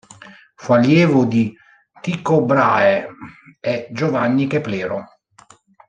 [0.55, 1.55] Fu allievo di
[2.01, 3.07] Tycho Brahe
[3.59, 5.05] e Giovanni Keplero.